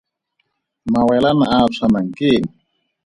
Mawelana 0.91 1.45
a 1.55 1.57
a 1.65 1.71
tshwanang 1.73 2.11
ke 2.17 2.27
eng? 2.37 2.49